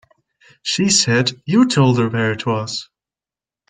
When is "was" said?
2.47-2.89